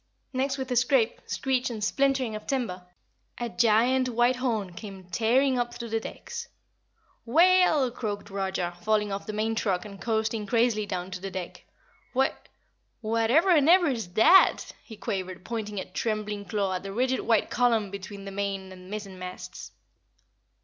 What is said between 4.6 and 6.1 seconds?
came tearing up through the